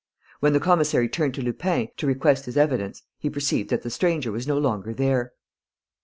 When 0.39 0.53
the 0.53 0.59
commissary 0.59 1.07
turned 1.07 1.35
to 1.35 1.43
Lupin, 1.43 1.89
to 1.97 2.07
request 2.07 2.45
his 2.45 2.57
evidence, 2.57 3.03
he 3.19 3.29
perceived 3.29 3.69
that 3.69 3.83
the 3.83 3.91
stranger 3.91 4.31
was 4.31 4.47
no 4.47 4.57
longer 4.57 4.95
there. 4.95 5.33